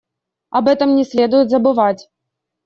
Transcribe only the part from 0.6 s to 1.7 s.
этом не следует